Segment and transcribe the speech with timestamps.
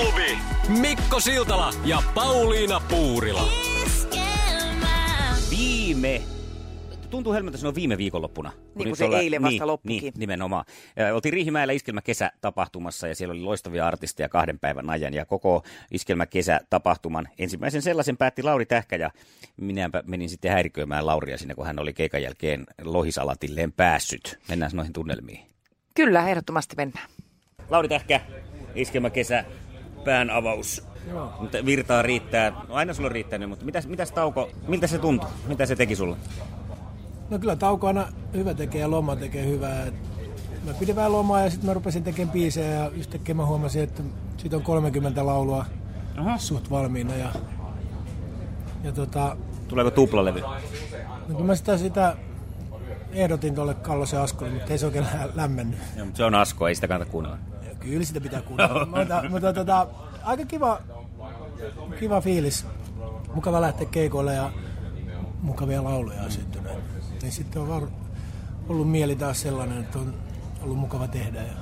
[0.00, 0.38] aamuklubi!
[0.80, 3.48] Mikko Siltala ja Pauliina Puurila.
[5.50, 6.22] Viime
[7.10, 8.52] tuntuu helmeltä sanoa viime viikonloppuna.
[8.74, 10.00] Niin kuin se eilen vasta niin, loppukin.
[10.00, 10.64] Niin, nimenomaan.
[11.14, 15.14] Oltiin Riihimäellä Iskelmä kesätapahtumassa ja siellä oli loistavia artisteja kahden päivän ajan.
[15.14, 19.10] Ja koko Iskelmä kesätapahtuman ensimmäisen sellaisen päätti Lauri Tähkä ja
[19.56, 24.38] minä menin sitten häiriköimään Lauria sinne, kun hän oli keikan jälkeen lohisalatilleen päässyt.
[24.48, 25.40] Mennään noihin tunnelmiin.
[25.94, 27.08] Kyllä, ehdottomasti mennään.
[27.68, 28.20] Lauri Tähkä,
[28.74, 29.10] Iskelmä
[30.00, 30.84] kesä, pään avaus.
[31.10, 31.32] Joo.
[31.40, 32.50] Mutta virtaa riittää.
[32.68, 35.28] No aina sulla on riittänyt, mutta mitäs, mitäs tauko, miltä se tuntui?
[35.46, 36.16] Mitä se teki sulle?
[37.30, 39.86] No kyllä tauko aina hyvä tekee ja loma tekee hyvää.
[40.66, 44.02] Mä pidin vähän lomaa ja sitten mä rupesin tekemään biisejä ja yhtäkkiä mä huomasin, että
[44.36, 45.64] siitä on 30 laulua
[46.16, 46.38] Aha.
[46.38, 47.14] suht valmiina.
[47.16, 47.28] Ja,
[48.84, 49.36] ja tota,
[49.68, 50.40] Tuleeko tuplalevy?
[50.40, 50.48] No
[51.28, 52.16] kyllä mä sitä, sitä
[53.12, 55.78] ehdotin tuolle Kallosen Askolle, mutta ei se oikein lä- lämmennyt.
[55.96, 57.38] Joo, mutta se on Asko, ei sitä kannata kuunnella.
[57.80, 58.86] Kyllä sitä pitää kuunnella.
[58.86, 59.86] mutta, mutta tota,
[60.24, 60.80] aika kiva,
[62.00, 62.66] kiva fiilis.
[63.34, 64.52] Mukava lähteä keikoille ja
[65.42, 66.72] mukavia lauluja on syntynyt.
[67.22, 67.82] Niin sitten on var,
[68.68, 70.14] ollut mieli taas sellainen, että on
[70.62, 71.42] ollut mukava tehdä.
[71.42, 71.54] Ja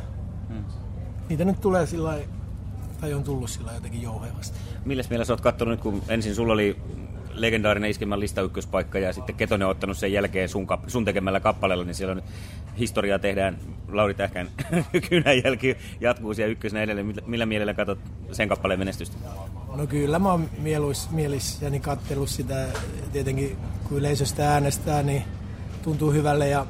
[1.28, 2.18] Niitä nyt tulee sillä
[3.00, 4.58] tai on tullut sillä jotenkin jouhevasti.
[4.84, 6.76] Milles mielessä olet katsonut, nyt, kun ensin sulla oli
[7.40, 11.40] legendaarinen iskemän lista ykköspaikka ja sitten Ketonen on ottanut sen jälkeen sun, kap- sun tekemällä
[11.40, 12.24] kappaleella, niin siellä on nyt
[12.78, 13.58] historiaa tehdään.
[13.88, 14.48] Lauri Tähkän
[15.08, 17.06] kynänjälki jatkuu siellä ykkösenä edelleen.
[17.06, 17.98] Millä, millä mielellä katsot
[18.32, 19.16] sen kappaleen menestystä?
[19.76, 22.66] No kyllä mä oon mieluis, mielissäni kattellut sitä.
[23.12, 23.56] Tietenkin
[23.88, 25.22] kun yleisöstä äänestää, niin
[25.82, 26.48] tuntuu hyvälle.
[26.48, 26.66] Ja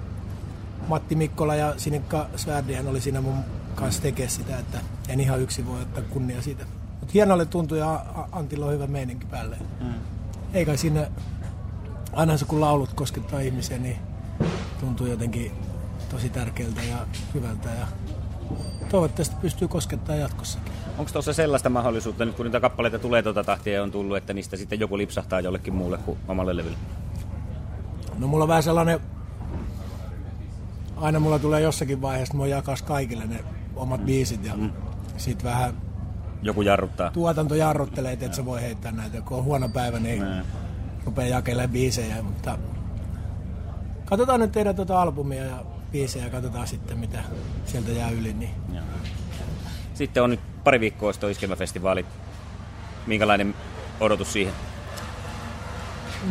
[0.88, 3.38] Matti Mikkola ja Sinikka Svärdihän oli siinä mun
[3.74, 6.64] kanssa tekee sitä, että en ihan yksin voi ottaa kunnia siitä.
[7.00, 9.56] Mutta hienolle tuntui ja Antilla on hyvä meininki päälle.
[9.80, 10.17] Mm.
[10.54, 11.10] Ei kai siinä,
[12.12, 13.96] aina se kun laulut koskettaa ihmisiä, niin
[14.80, 15.52] tuntuu jotenkin
[16.10, 17.68] tosi tärkeältä ja hyvältä.
[17.68, 17.86] Ja
[18.88, 20.72] toivottavasti pystyy koskettaa jatkossakin.
[20.98, 24.34] Onko tuossa sellaista mahdollisuutta, nyt kun niitä kappaleita tulee tuota tahtia ja on tullut, että
[24.34, 26.78] niistä sitten joku lipsahtaa jollekin muulle kuin omalle levylle?
[28.18, 29.00] No mulla on vähän sellainen,
[30.96, 33.44] aina mulla tulee jossakin vaiheessa, että mä jakas kaikille ne
[33.76, 34.70] omat biisit ja mm.
[35.16, 35.74] sit vähän
[36.42, 37.10] Joku jarruttaa.
[37.10, 40.44] tuotanto jarruttelee, että et sä voi heittää näitä, kun on huono päivä, niin Näin.
[41.04, 42.58] rupeaa jakelemaan biisejä, mutta
[44.04, 47.18] katsotaan nyt tehdä tuota albumia ja biisejä ja katsotaan sitten mitä
[47.66, 48.32] sieltä jää yli.
[48.32, 48.50] Niin.
[49.94, 52.06] Sitten on nyt pari viikkoa sitten iskelmäfestivaali.
[53.06, 53.54] Minkälainen
[54.00, 54.54] odotus siihen?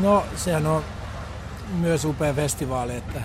[0.01, 0.84] No sehän on
[1.79, 3.22] myös upea festivaali, että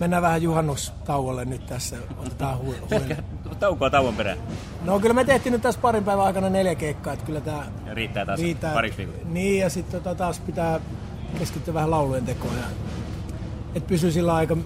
[0.00, 3.16] mennään vähän juhannustauolle nyt tässä, otetaan hu- huille.
[3.60, 4.38] Taukoa tauon perään.
[4.84, 7.94] No kyllä me tehtiin nyt tässä parin päivän aikana neljä keikkaa, että kyllä tämä Ja
[7.94, 8.40] riittää taas
[8.74, 9.22] pariksi viikoksi.
[9.24, 10.80] Niin, ja sitten tota, taas pitää
[11.38, 12.54] keskittyä vähän laulujen tekoon.
[12.56, 12.64] Ja,
[13.74, 14.56] että pysyy sillä aika,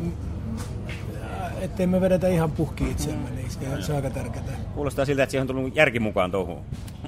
[1.61, 4.45] ettei me vedetä ihan puhki itseämme, niin se, se on aika tärkeää.
[4.75, 6.63] Kuulostaa siltä, että siihen on tullut järki mukaan touhuun.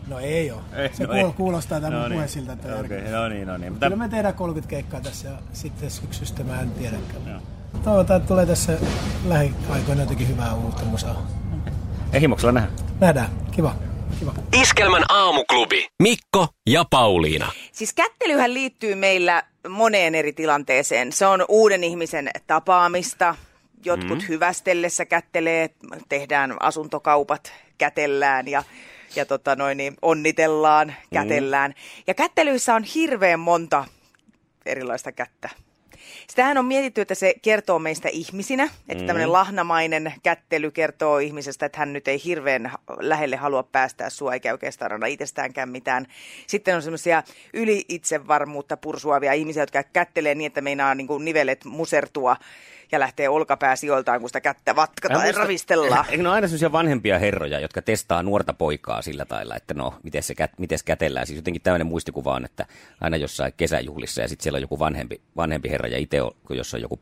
[0.08, 0.60] No ei ole.
[0.76, 1.32] Ei, Se no kuul- ei.
[1.32, 2.16] kuulostaa tämä No no niin.
[2.18, 3.10] puhe siltä, että okay.
[3.12, 3.72] no niin, no niin.
[3.72, 7.22] Mutta Kyllä me tehdään 30 keikkaa tässä ja sitten syksystä mä en tiedäkään.
[7.28, 7.40] Joo.
[7.84, 8.72] Toivotaan, että tulee tässä
[9.28, 11.26] lähiaikoina jotenkin hyvää uutta musaa.
[12.14, 12.68] Ei himoksella nähdä.
[13.00, 13.28] Nähdään.
[13.50, 13.74] Kiva.
[14.18, 14.34] Kiva.
[14.60, 15.86] Iskelmän aamuklubi.
[16.02, 17.52] Mikko ja Pauliina.
[17.72, 21.12] Siis kättelyhän liittyy meillä moneen eri tilanteeseen.
[21.12, 23.34] Se on uuden ihmisen tapaamista.
[23.84, 24.28] Jotkut mm.
[24.28, 25.70] hyvästellessä kättelee,
[26.08, 28.62] tehdään asuntokaupat, kätellään ja,
[29.16, 31.70] ja tota noin, niin onnitellaan, kätellään.
[31.70, 32.02] Mm.
[32.06, 33.84] Ja kättelyissä on hirveän monta
[34.66, 35.50] erilaista kättä.
[36.28, 39.06] Sitähän on mietitty, että se kertoo meistä ihmisinä, että mm.
[39.06, 44.52] tämmöinen lahnamainen kättely kertoo ihmisestä, että hän nyt ei hirveän lähelle halua päästää sua, eikä
[44.52, 46.06] oikeastaan anna itsestäänkään mitään.
[46.46, 47.22] Sitten on semmoisia
[47.54, 52.36] yli itsevarmuutta pursuavia ihmisiä, jotka kättelee niin, että meinaa niin kuin nivelet musertua
[52.92, 56.06] ja lähtee olkapää sijoiltaan, kun sitä kättä vatkataan ja ravistellaan.
[56.10, 59.94] Eikö ne ole aina sellaisia vanhempia herroja, jotka testaa nuorta poikaa sillä tailla, että no,
[60.02, 61.26] miten se kät, mites kätellään.
[61.26, 62.66] Siis jotenkin tämmöinen muistikuva on, että
[63.00, 66.74] aina jossain kesäjuhlissa ja sitten siellä on joku vanhempi, vanhempi herra ja itse kun jos
[66.74, 67.00] on joku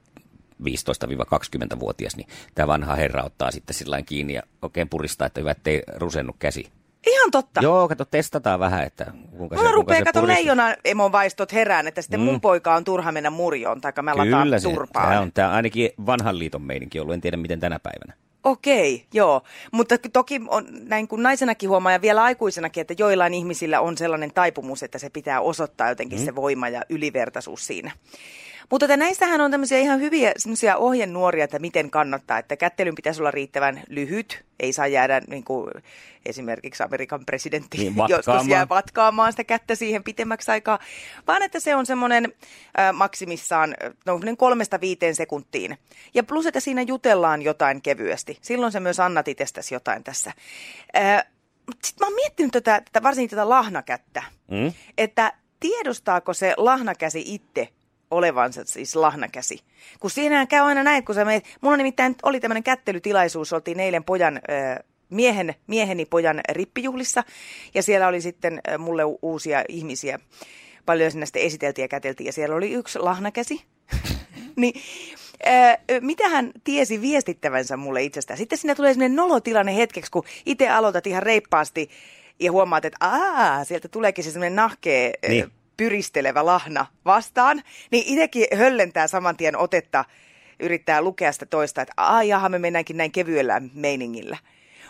[0.64, 5.82] 15-20-vuotias, niin tämä vanha herra ottaa sitten sillä kiinni ja oikein puristaa, että hyvä, ettei
[5.97, 6.70] rusennu käsi.
[7.06, 7.61] Ihan totta.
[7.61, 12.03] Joo, kato, testataan vähän, että kuinka Mulla se, rupeaa, kato leijona emon vaistot herään, että
[12.03, 12.25] sitten mm.
[12.25, 15.09] mun poika on turha mennä murjoon, tai me lataan Kyllä se, turpaan.
[15.09, 18.15] tämä on tämä ainakin vanhan liiton meininki ollut, en tiedä miten tänä päivänä.
[18.44, 19.43] Okei, joo.
[19.73, 24.32] Mutta toki on, näin kuin naisenakin huomaa ja vielä aikuisenakin, että joillain ihmisillä on sellainen
[24.32, 26.25] taipumus, että se pitää osoittaa jotenkin mm.
[26.25, 27.91] se voima ja ylivertaisuus siinä.
[28.72, 30.32] Mutta että näistähän on tämmöisiä ihan hyviä
[30.76, 35.70] ohjenuoria, että miten kannattaa, että kättelyn pitäisi olla riittävän lyhyt, ei saa jäädä niin kuin
[36.26, 40.78] esimerkiksi Amerikan presidentti niin, joskus jää vatkaamaan sitä kättä siihen pitemmäksi aikaa,
[41.26, 42.32] vaan että se on semmoinen
[42.78, 43.74] äh, maksimissaan
[44.06, 45.78] no, kolmesta viiteen sekuntiin.
[46.14, 48.38] Ja plus, että siinä jutellaan jotain kevyesti.
[48.40, 50.32] Silloin se myös annat itsestäsi jotain tässä.
[50.96, 51.24] Äh,
[51.84, 54.72] Sitten mä oon miettinyt tätä, tätä varsinkin tätä lahnakättä, mm.
[54.98, 57.69] että tiedostaako se lahnakäsi itse,
[58.12, 59.61] olevansa siis lahnakäsi.
[60.00, 64.05] Kun siinähän käy aina näin, kun sä meet, mulla nimittäin oli tämmöinen kättelytilaisuus, oltiin eilen
[64.05, 64.41] pojan,
[65.11, 67.25] miehen, mieheni pojan rippijuhlissa,
[67.75, 70.19] ja siellä oli sitten mulle uusia ihmisiä,
[70.87, 73.64] paljon sinne sitten esiteltiin ja käteltiin, ja siellä oli yksi lahnakäsi.
[74.56, 74.82] niin,
[76.00, 78.38] mitä hän tiesi viestittävänsä mulle itsestään?
[78.38, 81.91] Sitten siinä tulee sellainen nolotilanne hetkeksi, kun itse aloitat ihan reippaasti,
[82.41, 88.46] ja huomaat, että aa, sieltä tuleekin se semmoinen nahkee niin pyristelevä lahna vastaan, niin itsekin
[88.54, 90.04] höllentää saman tien otetta,
[90.60, 94.36] yrittää lukea sitä toista, että ai jaha, me mennäänkin näin kevyellä meiningillä.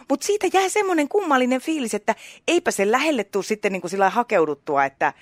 [0.08, 2.14] Mutta siitä jää semmoinen kummallinen fiilis, että
[2.48, 5.12] eipä se lähelle tule sitten niin kuin sillä hakeuduttua, että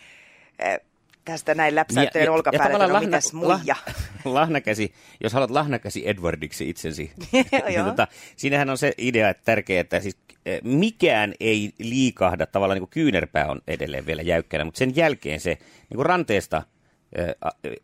[1.30, 3.56] tästä näin läpsäyttöjen ja, olkapäälle, että no lahna, mitäs muija.
[3.66, 3.84] Lah,
[4.24, 8.06] lahnakäsi, jos haluat lahnakäsi Edwardiksi itsesi, niin tota,
[8.36, 12.90] siinähän on se idea, että tärkeää, että siis eh, mikään ei liikahda, tavallaan niin kuin
[12.90, 15.50] kyynärpää on edelleen vielä jäykkänä, mutta sen jälkeen se
[15.90, 16.62] niin kuin ranteesta
[17.16, 17.34] eh,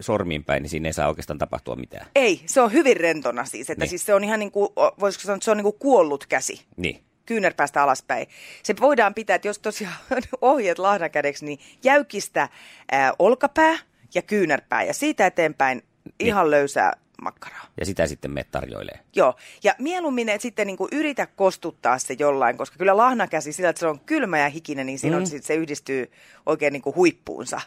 [0.00, 2.06] sormiin päin, niin siinä ei saa oikeastaan tapahtua mitään.
[2.14, 3.90] Ei, se on hyvin rentona siis, että niin.
[3.90, 4.68] siis se on ihan niin kuin,
[5.00, 6.60] voisiko sanoa, että se on niin kuin kuollut käsi.
[6.76, 8.26] Niin kyynärpäästä alaspäin.
[8.62, 9.94] Se voidaan pitää, että jos tosiaan
[10.40, 12.48] ohjeet lahnakädeksi, niin jäykistä
[12.92, 13.78] ää, olkapää
[14.14, 16.14] ja kyynärpää ja siitä eteenpäin niin.
[16.18, 16.92] ihan löysää
[17.22, 17.66] makkaraa.
[17.80, 19.00] Ja sitä sitten me tarjoilee.
[19.16, 19.34] Joo,
[19.64, 23.80] ja mieluummin et sitten niin kuin yritä kostuttaa se jollain, koska kyllä lahnakäsi sillä, että
[23.80, 25.40] se on kylmä ja hikinen, niin silloin mm.
[25.40, 26.12] se yhdistyy
[26.46, 27.60] oikein niin kuin huippuunsa.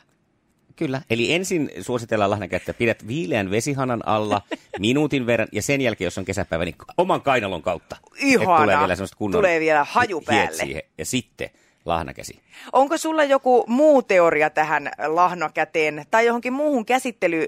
[0.80, 4.42] Kyllä, eli ensin suositellaan lahnakättä, pidät viileän vesihanan alla
[4.80, 7.96] minuutin verran ja sen jälkeen, jos on kesäpäivä, niin oman kainalon kautta.
[8.18, 10.58] Ihana, tulee vielä, kunnon tulee vielä haju päälle.
[10.58, 10.84] Siihen.
[10.98, 11.50] Ja sitten
[11.86, 12.40] lahnakäsi.
[12.74, 17.48] Onko sulla joku muu teoria tähän lahnakäteen tai johonkin muuhun käsittely,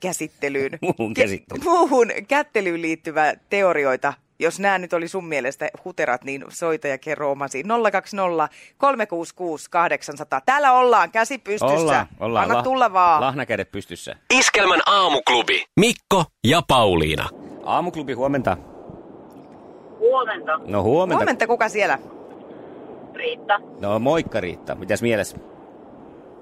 [0.00, 1.62] käsittelyyn, muuhun, käsittelyyn.
[1.64, 6.98] Ke, muuhun kättelyyn liittyvä teorioita, jos nämä nyt oli sun mielestä huterat, niin soita ja
[6.98, 7.64] kerro omasi.
[7.92, 8.48] 020
[8.78, 10.40] 366 800.
[10.46, 11.76] Täällä ollaan, käsi pystyssä.
[11.76, 12.50] Ollaan, ollaan.
[12.50, 13.20] Anna tulla vaan.
[13.20, 14.16] Lahnakädet pystyssä.
[14.34, 15.64] Iskelmän aamuklubi.
[15.80, 17.28] Mikko ja Pauliina.
[17.64, 18.56] Aamuklubi, huomenta.
[19.98, 20.58] Huomenta.
[20.66, 21.18] No huomenta.
[21.18, 21.98] Huomenta, kuka siellä?
[23.14, 23.60] Riitta.
[23.80, 25.36] No moikka Riitta, mitäs mielessä?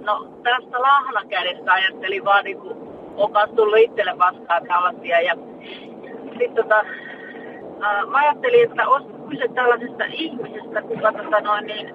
[0.01, 2.77] No tästä lahnakädestä ajattelin vaan niin kuin,
[3.17, 5.35] onkaan tullut itselle vastaan tällaisia ja
[6.39, 6.85] sitten tota,
[7.83, 11.95] äh, mä ajattelin, että olisi kyse tällaisesta ihmisestä, kuka tota noin, niin,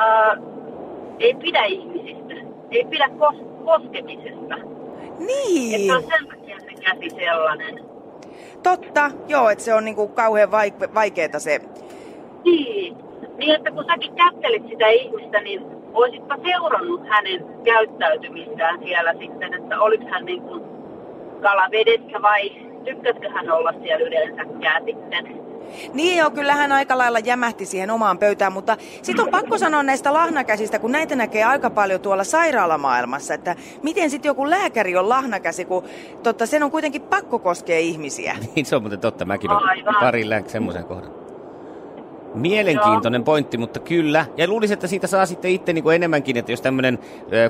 [0.00, 0.38] äh,
[1.18, 2.34] ei pidä ihmisistä,
[2.70, 4.56] ei pidä kos- koskemisesta.
[5.18, 5.80] Niin.
[5.80, 7.84] Että on sen takia se käsi sellainen.
[8.62, 11.60] Totta, joo, että se on niinku kauhean vaike- vaikeeta se.
[12.44, 12.96] Niin.
[13.36, 15.62] niin, että kun säkin kättelit sitä ihmistä, niin
[15.94, 20.62] olisitpa seurannut hänen käyttäytymistään siellä sitten, että oliko hän niin kuin
[21.42, 22.50] kalavedessä vai
[22.84, 25.44] tykkäskö hän olla siellä yleensäkään sitten.
[25.94, 29.82] Niin joo, kyllä hän aika lailla jämähti siihen omaan pöytään, mutta sitten on pakko sanoa
[29.82, 35.08] näistä lahnakäsistä, kun näitä näkee aika paljon tuolla sairaalamaailmassa, että miten sitten joku lääkäri on
[35.08, 35.84] lahnakäsi, kun
[36.22, 38.36] totta, sen on kuitenkin pakko koskea ihmisiä.
[38.56, 41.10] Niin se on muuten totta, mäkin olen pari lääk semmoisen kohdan.
[42.34, 43.24] Mielenkiintoinen Joo.
[43.24, 44.26] pointti, mutta kyllä.
[44.36, 46.98] Ja luulisin, että siitä saa sitten itse niin kuin enemmänkin, että jos tämmöinen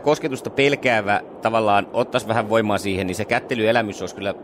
[0.02, 4.34] kosketusta pelkäävä tavallaan ottaisi vähän voimaa siihen, niin se kättelyelämys olisi kyllä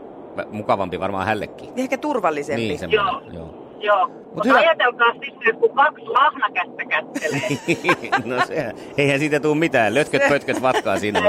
[0.49, 1.69] mukavampi varmaan hällekin.
[1.77, 2.67] Ehkä turvallisempi.
[2.67, 3.21] Niin, Joo.
[3.33, 3.61] Joo.
[3.81, 4.59] Joo, mutta hyvä...
[4.59, 7.49] ajatelkaa sitten, kun kaksi lahnakättä kättelee.
[8.35, 9.93] no se, eihän siitä tule mitään.
[9.93, 11.21] Lötköt pötköt vatkaa siinä.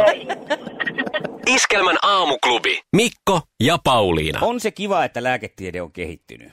[1.46, 2.80] Iskelmän aamuklubi.
[2.92, 4.38] Mikko ja Pauliina.
[4.42, 6.52] On se kiva, että lääketiede on kehittynyt.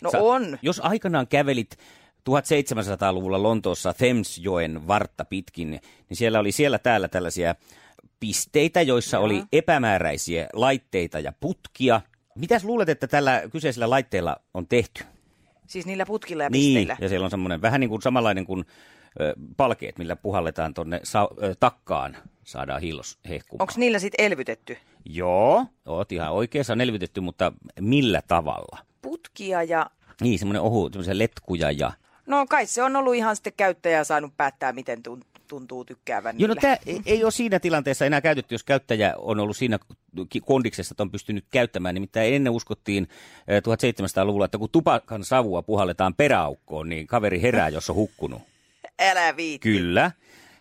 [0.00, 0.58] No Sä, on.
[0.62, 1.76] Jos aikanaan kävelit
[2.30, 5.80] 1700-luvulla Lontoossa Thamesjoen vartta pitkin, niin
[6.12, 7.54] siellä oli siellä täällä tällaisia
[8.20, 9.20] pisteitä, joissa ja.
[9.20, 12.00] oli epämääräisiä laitteita ja putkia.
[12.34, 15.04] Mitäs luulet, että tällä kyseisellä laitteella on tehty?
[15.66, 16.96] Siis niillä putkilla ja niin, pisteillä?
[17.00, 18.64] ja siellä on semmoinen vähän niin kuin samanlainen kuin
[19.20, 21.00] ö, palkeet, millä puhalletaan tuonne
[21.60, 23.62] takkaan, saadaan hiilos hehkumaan.
[23.62, 24.76] Onko niillä sitten elvytetty?
[25.04, 28.78] Joo, oot ihan oikeassa on elvytetty, mutta millä tavalla?
[29.02, 29.90] Putkia ja...
[30.20, 31.92] Niin, semmoinen ohu, semmoisia letkuja ja...
[32.26, 36.48] No kai se on ollut ihan sitten käyttäjä saanut päättää, miten tuntuu tuntuu tykkäävän Joo,
[36.48, 39.78] no tämä ei, ole siinä tilanteessa enää käytetty, jos käyttäjä on ollut siinä
[40.44, 41.94] kondiksessa, että on pystynyt käyttämään.
[41.94, 43.08] Nimittäin ennen uskottiin
[43.48, 48.42] eh, 1700-luvulla, että kun tupakan savua puhalletaan peräaukkoon, niin kaveri herää, jos on hukkunut.
[49.00, 49.68] Älä viitti.
[49.72, 50.10] Kyllä.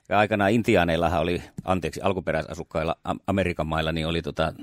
[0.09, 4.53] Ja aikanaan intiaaneillahan oli, anteeksi, alkuperäisasukkailla Am- Amerikan mailla, niin oli tota,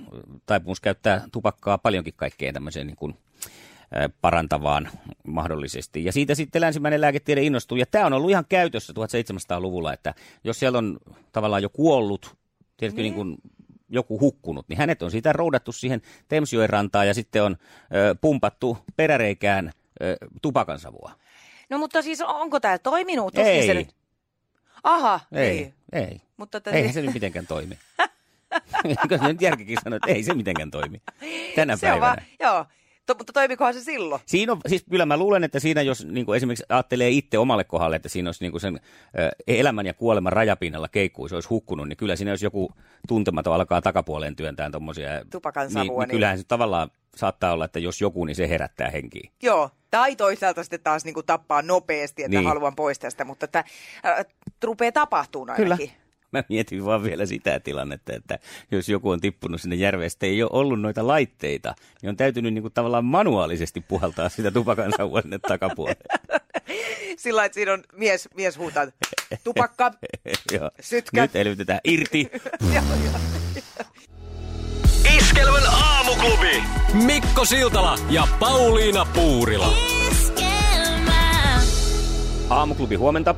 [0.46, 3.14] taipumus käyttää tupakkaa paljonkin kaikkeen tämmöiseen niin kuin,
[3.96, 4.88] ä, parantavaan
[5.24, 6.04] mahdollisesti.
[6.04, 7.78] Ja siitä sitten länsimäinen lääketiede innostui.
[7.78, 10.14] Ja tämä on ollut ihan käytössä 1700-luvulla, että
[10.44, 10.98] jos siellä on
[11.32, 12.36] tavallaan jo kuollut,
[12.76, 13.36] tiedätkö, niin kuin
[13.88, 17.56] joku hukkunut, niin hänet on siitä roudattu siihen Temsjoen rantaan ja sitten on
[17.94, 21.12] ö, pumpattu peräreikään ö, tupakansavua.
[21.70, 23.38] No mutta siis onko tämä toiminut?
[23.38, 23.66] Ei.
[23.66, 23.94] Se nyt...
[24.82, 25.72] Aha, Ei, ei.
[25.92, 26.20] ei.
[26.36, 26.76] Mutta tätä...
[26.76, 27.78] Eihän se nyt mitenkään toimi.
[28.84, 31.02] Eikö se nyt järkikin sano, että ei se mitenkään toimi
[31.56, 32.00] tänä se on päivänä.
[32.00, 32.66] vaan, joo.
[33.06, 34.20] To, mutta toimikohan se silloin?
[34.26, 37.64] Siinä on, siis kyllä mä luulen, että siinä jos niin kuin esimerkiksi ajattelee itse omalle
[37.64, 38.80] kohdalle, että siinä olisi niin kuin sen
[39.18, 42.72] ö, elämän ja kuoleman rajapinnalla keikkuu, se olisi hukkunut, niin kyllä siinä jos joku
[43.08, 45.08] tuntematon alkaa takapuoleen työntää tuommoisia.
[45.30, 48.48] Tupakan niin, savua, niin, niin- kyllähän se tavallaan saattaa olla, että jos joku, niin se
[48.48, 49.30] herättää henkiin.
[49.42, 49.70] Joo.
[49.90, 52.38] Tai toisaalta sitten taas niin kuin tappaa nopeasti, että Niin.
[52.38, 52.48] niin.
[52.48, 53.64] haluan pois tästä, mutta että
[54.06, 54.24] äh,
[54.64, 55.88] rupeaa tapahtumaan ainakin.
[55.88, 56.01] Kyllä.
[56.32, 58.38] Mä mietin vaan vielä sitä tilannetta, että
[58.70, 62.54] jos joku on tippunut sinne järveen, sitten ei ole ollut noita laitteita, niin on täytynyt
[62.54, 66.04] niin kuin tavallaan manuaalisesti puhaltaa sitä tupakan savua sinne takapuolelle.
[67.16, 68.86] Sillä että siinä on mies, mies huutaa,
[69.44, 69.92] tupakka.
[70.80, 71.22] Sytkä.
[71.22, 72.30] Nyt elvytetään irti.
[75.18, 76.62] Iskelmän aamuklubi.
[77.06, 79.72] Mikko Siltala ja Pauliina Puurila.
[82.50, 83.34] Aamuklubi, huomenta.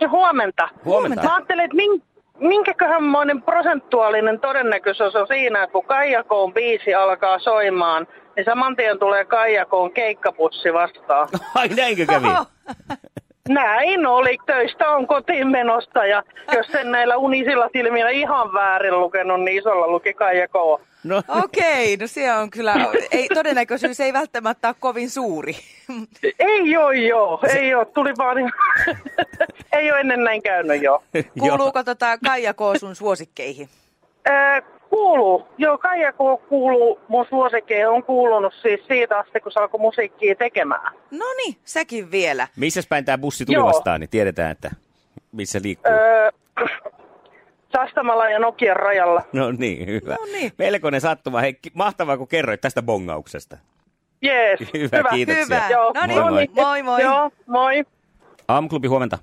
[0.00, 0.68] Ja huomenta.
[0.84, 1.22] Huomenta.
[1.22, 2.02] Mä ajattelin, että min,
[2.38, 9.24] minkäköhänmoinen prosentuaalinen todennäköisyys on siinä, että kun Kaijakoon biisi alkaa soimaan, niin saman tien tulee
[9.24, 11.28] Kaijakoon keikkapussi vastaan.
[11.54, 12.26] Ai näinkö kävi?
[13.48, 14.38] Näin oli.
[14.46, 16.22] Töistä on kotiin menosta ja
[16.54, 20.80] jos sen näillä unisilla silmillä ihan väärin lukenut, niin isolla luki Kaijakoon.
[21.04, 22.74] No, Okei, no se on kyllä,
[23.10, 25.56] ei, todennäköisyys ei välttämättä ole kovin suuri.
[26.38, 28.36] Ei joo joo, ei joo, tuli vaan
[29.72, 31.02] ei ole ennen näin käynyt joo.
[31.38, 32.58] Kuuluuko tota Kaija K.
[32.80, 33.68] sun suosikkeihin?
[34.90, 35.46] Kuuluu.
[35.58, 37.88] Joo, Kaijako kuuluu mun suosikkeihin.
[37.88, 40.94] On kuulunut siis siitä asti, kun se alkoi musiikkia tekemään.
[41.10, 42.48] No niin, sekin vielä.
[42.56, 43.66] Missäs päin tämä bussi tuli Joo.
[43.66, 44.70] vastaan, niin tiedetään, että
[45.32, 45.92] missä liikkuu.
[45.92, 46.30] Öö,
[47.76, 49.22] Sastamalla ja Nokian rajalla.
[49.32, 50.14] No niin, hyvä.
[50.14, 50.52] No niin.
[50.58, 51.40] Melkoinen sattuma.
[51.40, 53.58] Hei, mahtavaa, kun kerroit tästä bongauksesta.
[54.22, 54.60] Jees.
[54.74, 55.44] Hyvä, kiitoksia.
[55.44, 55.68] Hyvä.
[55.70, 55.92] Joo.
[55.94, 56.48] No niin, Moi, moi.
[56.54, 57.02] moi moi.
[57.02, 57.84] Joo, moi.
[58.48, 59.18] Aamuklubi, huomenta.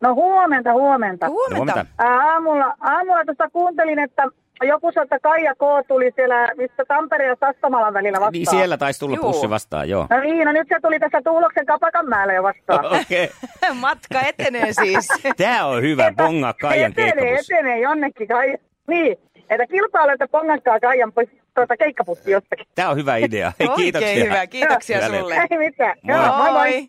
[0.00, 1.28] No huomenta, huomenta.
[1.28, 1.56] Huomenta.
[1.56, 1.86] huomenta.
[1.98, 4.22] Ää, aamulla, aamulla tuossa kuuntelin, että
[4.62, 5.86] joku sanoi, että Kaija K.
[5.88, 8.32] tuli siellä, missä Tampereen ja Sastamalan välillä vastaan.
[8.32, 9.24] Niin siellä taisi tulla Juu.
[9.24, 10.06] bussi vastaan, joo.
[10.10, 12.86] No niin, no nyt se tuli tässä Tuuloksen Kapakanmäellä jo vastaan.
[13.00, 13.30] Okei.
[13.80, 15.08] Matka etenee siis.
[15.36, 17.54] Tämä on hyvä, bonga Kaijan etenee, keikkabussi.
[17.54, 18.58] etenee jonnekin Kaija.
[18.88, 19.16] Niin,
[19.50, 21.12] että kilpailu, että pongankaa Kaijan
[21.54, 22.66] tuota, keikkapussi jostakin.
[22.74, 23.52] Tämä on hyvä idea.
[23.60, 24.08] Hei, kiitoksia.
[24.10, 25.46] Oikein hyvä, kiitoksia Hyvä sulle.
[25.50, 25.96] Ei mitään.
[26.02, 26.16] Moi.
[26.16, 26.88] Joo, moi moi.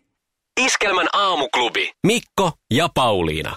[0.60, 1.92] Iskelmän aamuklubi.
[2.06, 3.56] Mikko ja Pauliina.